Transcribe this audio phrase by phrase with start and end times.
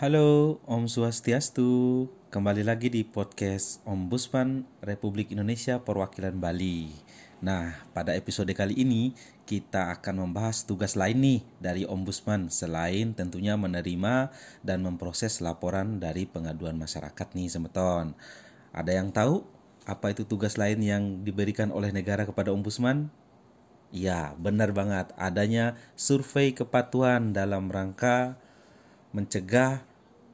[0.00, 2.08] Halo, Om Swastiastu.
[2.32, 6.88] Kembali lagi di podcast Ombudsman Republik Indonesia Perwakilan Bali.
[7.44, 9.12] Nah, pada episode kali ini
[9.44, 14.32] kita akan membahas tugas lain nih dari Ombudsman selain tentunya menerima
[14.64, 18.16] dan memproses laporan dari pengaduan masyarakat nih, semeton.
[18.72, 19.44] Ada yang tahu
[19.84, 23.12] apa itu tugas lain yang diberikan oleh negara kepada Ombudsman?
[23.92, 25.12] Ya, benar banget.
[25.20, 28.40] Adanya survei kepatuhan dalam rangka
[29.12, 29.89] mencegah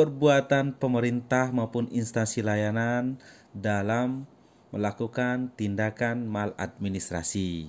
[0.00, 3.20] perbuatan pemerintah maupun instansi layanan
[3.52, 4.24] dalam
[4.72, 7.68] melakukan tindakan maladministrasi.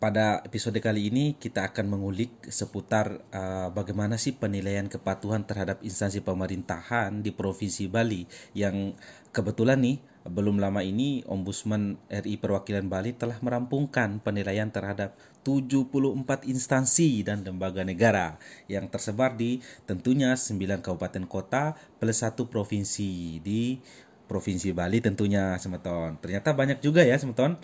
[0.00, 6.24] Pada episode kali ini kita akan mengulik seputar uh, bagaimana sih penilaian kepatuhan terhadap instansi
[6.24, 8.24] pemerintahan di Provinsi Bali
[8.56, 8.96] yang
[9.36, 15.14] kebetulan nih belum lama ini Ombudsman RI Perwakilan Bali telah merampungkan penilaian terhadap
[15.46, 18.34] 74 instansi dan lembaga negara
[18.66, 23.78] yang tersebar di tentunya 9 kabupaten kota plus satu provinsi di
[24.26, 26.18] Provinsi Bali tentunya Semeton.
[26.18, 27.54] Ternyata banyak juga ya Semeton.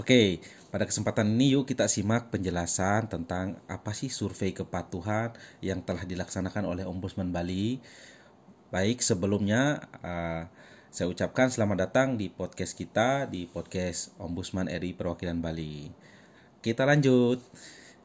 [0.00, 0.40] Oke,
[0.74, 6.66] pada kesempatan ini yuk kita simak penjelasan tentang apa sih survei kepatuhan yang telah dilaksanakan
[6.66, 7.78] oleh Ombudsman Bali.
[8.74, 10.50] Baik, sebelumnya uh,
[10.94, 15.90] saya ucapkan selamat datang di podcast kita di podcast Ombudsman RI Perwakilan Bali.
[16.62, 17.42] Kita lanjut.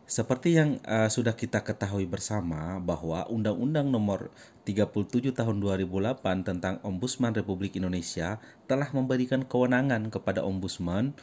[0.09, 4.33] Seperti yang uh, sudah kita ketahui bersama bahwa Undang-Undang Nomor
[4.65, 11.13] 37 Tahun 2008 tentang Ombudsman Republik Indonesia telah memberikan kewenangan kepada Ombudsman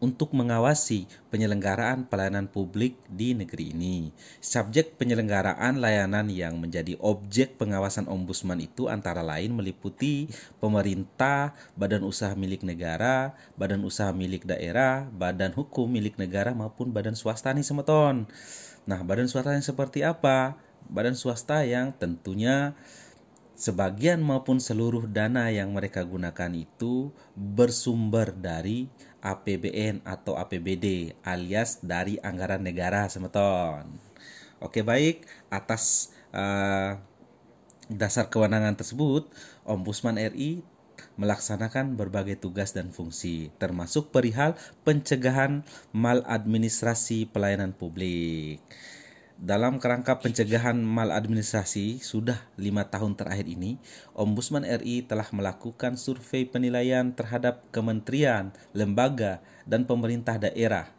[0.00, 4.10] untuk mengawasi penyelenggaraan pelayanan publik di negeri ini.
[4.40, 10.26] Subjek penyelenggaraan layanan yang menjadi objek pengawasan ombudsman itu antara lain meliputi
[10.58, 17.12] pemerintah, badan usaha milik negara, badan usaha milik daerah, badan hukum milik negara maupun badan
[17.12, 18.24] swasta nih semeton.
[18.88, 20.56] Nah, badan swasta yang seperti apa?
[20.88, 22.72] Badan swasta yang tentunya
[23.60, 28.88] sebagian maupun seluruh dana yang mereka gunakan itu bersumber dari
[29.20, 33.86] APBN atau APBD alias dari anggaran negara semeton.
[34.60, 37.00] Oke baik, atas uh,
[37.88, 39.28] dasar kewenangan tersebut,
[39.64, 40.60] Ombudsman RI
[41.16, 48.60] melaksanakan berbagai tugas dan fungsi, termasuk perihal pencegahan maladministrasi pelayanan publik
[49.40, 53.80] dalam kerangka pencegahan maladministrasi sudah lima tahun terakhir ini,
[54.12, 60.92] Ombudsman RI telah melakukan survei penilaian terhadap kementerian, lembaga, dan pemerintah daerah.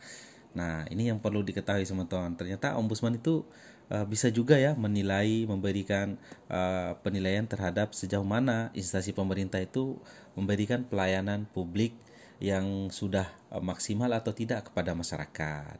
[0.58, 2.34] Nah, ini yang perlu diketahui teman-teman.
[2.34, 3.46] Ternyata Ombudsman itu
[3.94, 6.18] uh, bisa juga ya menilai, memberikan
[6.50, 10.02] uh, penilaian terhadap sejauh mana instansi pemerintah itu
[10.34, 11.94] memberikan pelayanan publik
[12.42, 15.78] yang sudah uh, maksimal atau tidak kepada masyarakat.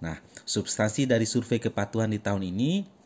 [0.00, 0.16] Nah,
[0.48, 3.00] substansi dari survei kepatuhan di tahun ini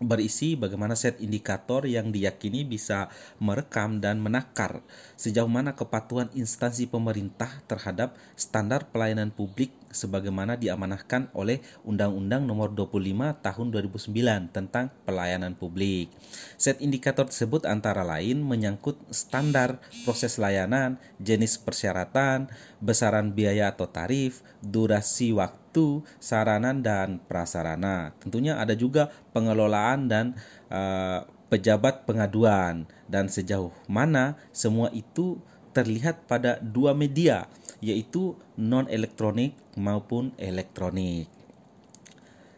[0.00, 4.80] berisi bagaimana set indikator yang diyakini bisa merekam dan menakar
[5.20, 13.44] sejauh mana kepatuhan instansi pemerintah terhadap standar pelayanan publik sebagaimana diamanahkan oleh Undang-Undang Nomor 25
[13.44, 16.08] Tahun 2009 tentang pelayanan publik.
[16.56, 22.48] Set indikator tersebut antara lain menyangkut standar proses layanan, jenis persyaratan,
[22.80, 28.10] besaran biaya atau tarif, durasi waktu waktu, sarana dan prasarana.
[28.18, 30.34] Tentunya ada juga pengelolaan dan
[30.66, 35.38] uh, pejabat pengaduan dan sejauh mana semua itu
[35.70, 37.46] terlihat pada dua media
[37.78, 41.30] yaitu non elektronik maupun elektronik.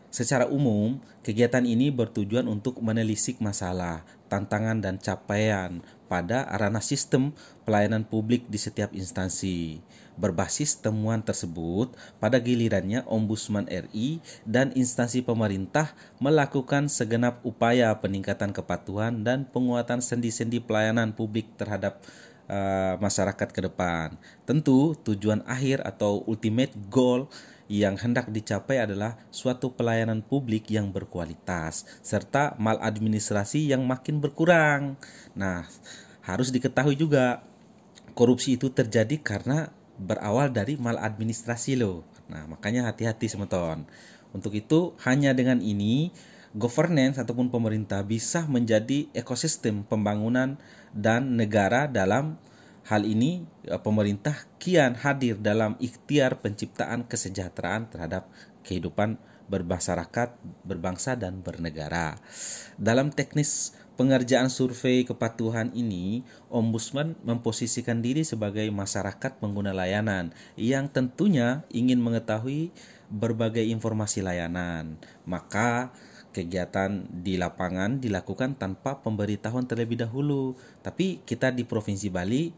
[0.08, 7.36] Secara umum, kegiatan ini bertujuan untuk menelisik masalah, tantangan dan capaian pada arana sistem
[7.68, 9.84] pelayanan publik di setiap instansi.
[10.16, 19.24] Berbasis temuan tersebut, pada gilirannya Ombudsman RI dan instansi pemerintah melakukan segenap upaya peningkatan kepatuhan
[19.24, 22.00] dan penguatan sendi-sendi pelayanan publik terhadap
[22.52, 24.20] uh, masyarakat ke depan.
[24.44, 27.32] Tentu tujuan akhir atau ultimate goal
[27.72, 35.00] yang hendak dicapai adalah suatu pelayanan publik yang berkualitas serta maladministrasi yang makin berkurang.
[35.32, 35.64] Nah,
[36.28, 37.40] harus diketahui juga
[38.12, 42.04] korupsi itu terjadi karena berawal dari maladministrasi loh.
[42.28, 43.88] Nah, makanya hati-hati semeton.
[44.32, 46.12] Untuk itu, hanya dengan ini
[46.52, 50.60] governance ataupun pemerintah bisa menjadi ekosistem pembangunan
[50.92, 52.36] dan negara dalam
[52.82, 58.26] Hal ini eh, pemerintah kian hadir dalam ikhtiar penciptaan kesejahteraan terhadap
[58.66, 60.34] kehidupan bermasyarakat,
[60.66, 62.18] berbangsa dan bernegara.
[62.80, 71.62] Dalam teknis pengerjaan survei kepatuhan ini, Ombudsman memposisikan diri sebagai masyarakat pengguna layanan yang tentunya
[71.70, 72.74] ingin mengetahui
[73.12, 74.98] berbagai informasi layanan.
[75.28, 75.92] Maka
[76.32, 80.56] kegiatan di lapangan dilakukan tanpa pemberitahuan terlebih dahulu.
[80.80, 82.48] Tapi kita di Provinsi Bali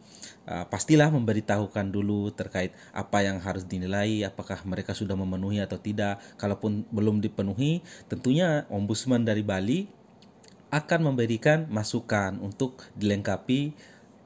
[0.46, 6.22] uh, pastilah memberitahukan dulu terkait apa yang harus dinilai, apakah mereka sudah memenuhi atau tidak.
[6.38, 9.90] Kalaupun belum dipenuhi, tentunya Ombudsman dari Bali
[10.70, 13.74] akan memberikan masukan untuk dilengkapi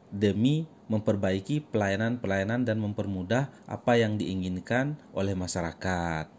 [0.09, 6.33] demi memperbaiki pelayanan-pelayanan dan mempermudah apa yang diinginkan oleh masyarakat.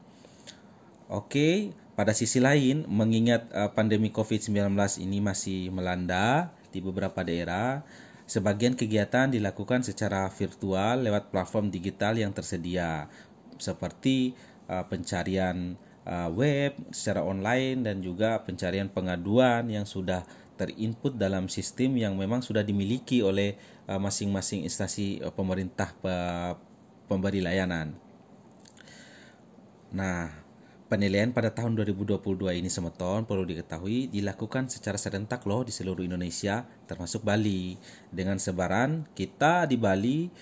[1.10, 4.72] Oke, pada sisi lain, mengingat uh, pandemi COVID-19
[5.04, 7.84] ini masih melanda di beberapa daerah,
[8.24, 13.12] sebagian kegiatan dilakukan secara virtual lewat platform digital yang tersedia,
[13.60, 14.32] seperti
[14.72, 15.76] uh, pencarian
[16.08, 20.24] uh, web secara online dan juga pencarian pengaduan yang sudah
[20.56, 25.96] terinput dalam sistem yang memang sudah dimiliki oleh masing-masing instansi pemerintah
[27.08, 27.96] pemberi layanan.
[29.96, 30.49] Nah,
[30.90, 36.66] Penilaian pada tahun 2022 ini semeton perlu diketahui dilakukan secara serentak loh di seluruh Indonesia
[36.90, 37.78] termasuk Bali.
[38.10, 40.34] Dengan sebaran kita di Bali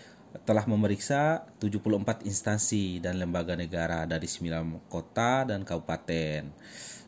[0.48, 6.48] telah memeriksa 74 instansi dan lembaga negara dari 9 kota dan kabupaten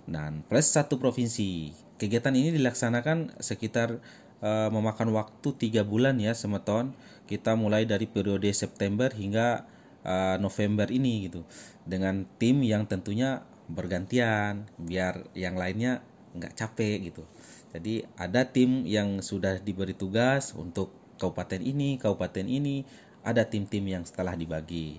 [0.04, 1.72] dan plus satu provinsi.
[1.96, 4.04] Kegiatan ini dilaksanakan sekitar
[4.44, 6.92] uh, memakan waktu tiga bulan ya semeton.
[7.24, 11.44] Kita mulai dari periode September hingga uh, November ini gitu
[11.84, 16.02] dengan tim yang tentunya bergantian biar yang lainnya
[16.36, 17.24] nggak capek gitu.
[17.70, 20.90] Jadi ada tim yang sudah diberi tugas untuk
[21.22, 22.82] kabupaten ini, kabupaten ini,
[23.22, 24.98] ada tim-tim yang setelah dibagi.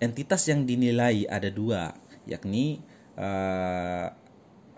[0.00, 1.92] Entitas yang dinilai ada dua,
[2.24, 2.80] yakni
[3.18, 4.06] Eh,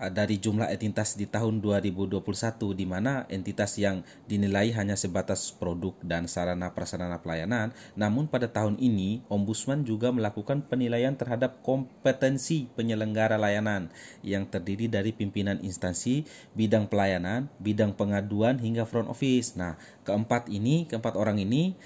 [0.08, 2.24] dari jumlah entitas di tahun 2021
[2.72, 7.76] di mana entitas yang dinilai hanya sebatas produk dan sarana prasarana pelayanan.
[7.92, 13.92] Namun pada tahun ini ombudsman juga melakukan penilaian terhadap kompetensi penyelenggara layanan
[14.24, 16.24] yang terdiri dari pimpinan instansi
[16.56, 19.52] bidang pelayanan bidang pengaduan hingga front office.
[19.60, 19.76] Nah
[20.08, 21.76] keempat ini keempat orang ini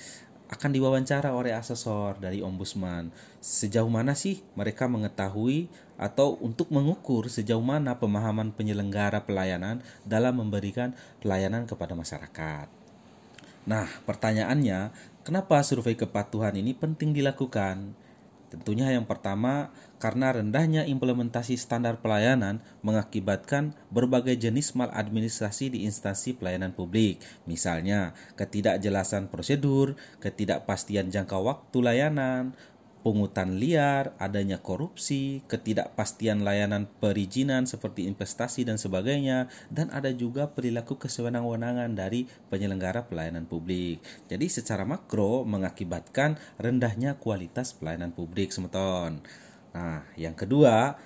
[0.54, 3.10] akan diwawancara oleh asesor dari ombudsman.
[3.42, 5.66] Sejauh mana sih mereka mengetahui
[5.98, 12.70] atau untuk mengukur sejauh mana pemahaman penyelenggara pelayanan dalam memberikan pelayanan kepada masyarakat.
[13.66, 14.94] Nah, pertanyaannya,
[15.26, 17.96] kenapa survei kepatuhan ini penting dilakukan?
[18.54, 26.70] Tentunya yang pertama karena rendahnya implementasi standar pelayanan mengakibatkan berbagai jenis maladministrasi di instansi pelayanan
[26.70, 27.18] publik.
[27.50, 32.54] Misalnya, ketidakjelasan prosedur, ketidakpastian jangka waktu layanan,
[33.04, 40.96] pungutan liar, adanya korupsi, ketidakpastian layanan perizinan seperti investasi dan sebagainya, dan ada juga perilaku
[40.96, 44.00] kesewenang-wenangan dari penyelenggara pelayanan publik.
[44.32, 49.20] Jadi secara makro mengakibatkan rendahnya kualitas pelayanan publik semeton.
[49.76, 50.96] Nah, yang kedua,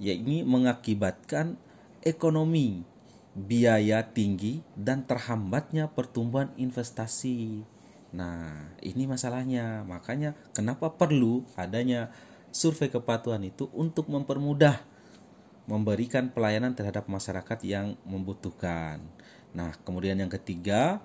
[0.00, 1.60] yaitu mengakibatkan
[2.00, 2.88] ekonomi
[3.36, 7.64] biaya tinggi dan terhambatnya pertumbuhan investasi
[8.12, 9.84] Nah, ini masalahnya.
[9.88, 12.12] Makanya kenapa perlu adanya
[12.52, 14.84] survei kepatuhan itu untuk mempermudah
[15.64, 19.00] memberikan pelayanan terhadap masyarakat yang membutuhkan.
[19.56, 21.00] Nah, kemudian yang ketiga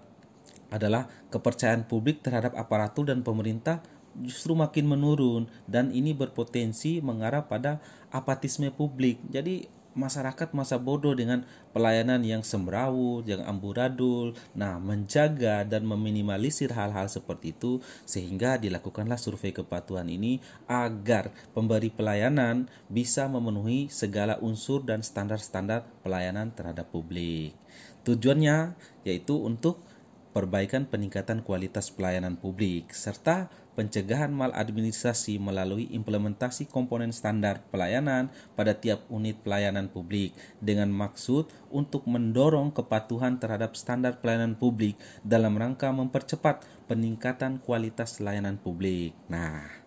[0.68, 3.80] adalah kepercayaan publik terhadap aparatur dan pemerintah
[4.18, 9.22] justru makin menurun dan ini berpotensi mengarah pada apatisme publik.
[9.30, 14.38] Jadi masyarakat masa bodoh dengan pelayanan yang semrawut, yang amburadul.
[14.54, 20.38] Nah, menjaga dan meminimalisir hal-hal seperti itu sehingga dilakukanlah survei kepatuhan ini
[20.70, 27.58] agar pemberi pelayanan bisa memenuhi segala unsur dan standar-standar pelayanan terhadap publik.
[28.06, 29.82] Tujuannya yaitu untuk
[30.38, 39.06] perbaikan peningkatan kualitas pelayanan publik, serta pencegahan maladministrasi melalui implementasi komponen standar pelayanan pada tiap
[39.14, 46.66] unit pelayanan publik dengan maksud untuk mendorong kepatuhan terhadap standar pelayanan publik dalam rangka mempercepat
[46.90, 49.14] peningkatan kualitas layanan publik.
[49.30, 49.87] Nah,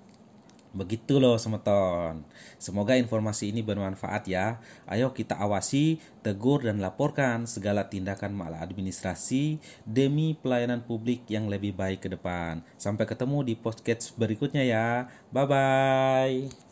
[0.71, 2.23] Begitu loh semeton.
[2.55, 4.63] Semoga informasi ini bermanfaat ya.
[4.87, 12.07] Ayo kita awasi, tegur dan laporkan segala tindakan maladministrasi demi pelayanan publik yang lebih baik
[12.07, 12.63] ke depan.
[12.79, 14.87] Sampai ketemu di podcast berikutnya ya.
[15.35, 16.70] Bye bye.